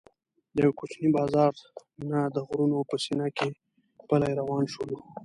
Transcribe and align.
د 0.55 0.57
یوه 0.63 0.75
کوچني 0.79 1.09
بازار 1.17 1.53
نه 2.11 2.19
د 2.35 2.37
غرونو 2.47 2.79
په 2.89 2.95
سینه 3.03 3.27
کې 3.37 3.49
پلی 4.07 4.31
روان 4.39 4.63
شولو. 4.73 4.97